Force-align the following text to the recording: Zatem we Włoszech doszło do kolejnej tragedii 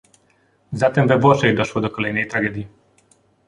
Zatem 0.73 1.07
we 1.07 1.19
Włoszech 1.19 1.57
doszło 1.57 1.81
do 1.81 1.89
kolejnej 1.89 2.27
tragedii 2.27 2.67